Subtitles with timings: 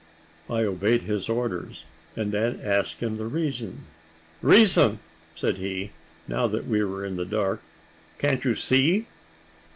[0.49, 1.83] I obeyed his orders,
[2.15, 3.83] and then asked him the reason.
[4.41, 4.97] "Reason!"
[5.35, 5.91] said he,
[6.27, 7.61] now that we were in the dark;
[8.17, 9.05] "can't you see?"